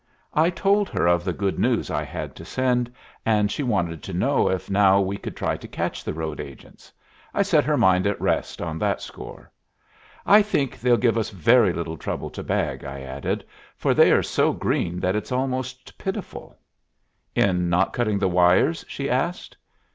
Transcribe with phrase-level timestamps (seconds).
[0.33, 2.91] I told her of the good news I had to send,
[3.23, 6.91] and she wanted to know if now we would try to catch the road agents.
[7.35, 9.51] I set her mind at rest on that score.
[10.25, 13.45] "I think they'll give us very little trouble to bag," I added,
[13.77, 16.57] "for they are so green that it's almost pitiful."
[17.35, 19.55] "In not cutting the wires?" she asked.